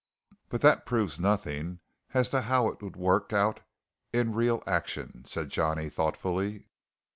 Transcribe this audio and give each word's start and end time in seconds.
"But 0.49 0.61
that 0.61 0.87
proves 0.87 1.19
nothing 1.19 1.79
as 2.11 2.27
to 2.31 2.41
how 2.41 2.69
it 2.69 2.81
would 2.81 2.95
work 2.95 3.33
out 3.33 3.59
in 4.11 4.33
real 4.33 4.63
action," 4.65 5.25
said 5.25 5.49
Johnny 5.49 5.89
thoughtfully. 5.89 6.65